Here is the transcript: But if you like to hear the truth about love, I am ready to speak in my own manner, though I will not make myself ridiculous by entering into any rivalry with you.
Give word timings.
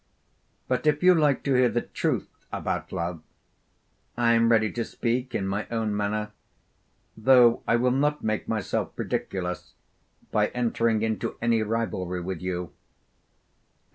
But 0.67 0.87
if 0.87 1.03
you 1.03 1.13
like 1.13 1.43
to 1.43 1.53
hear 1.53 1.69
the 1.69 1.83
truth 1.83 2.27
about 2.51 2.91
love, 2.91 3.21
I 4.17 4.33
am 4.33 4.49
ready 4.51 4.71
to 4.71 4.83
speak 4.83 5.35
in 5.35 5.45
my 5.47 5.67
own 5.69 5.95
manner, 5.95 6.31
though 7.15 7.61
I 7.67 7.75
will 7.75 7.91
not 7.91 8.23
make 8.23 8.47
myself 8.47 8.93
ridiculous 8.97 9.75
by 10.31 10.47
entering 10.55 11.03
into 11.03 11.37
any 11.39 11.61
rivalry 11.61 12.19
with 12.21 12.41
you. 12.41 12.73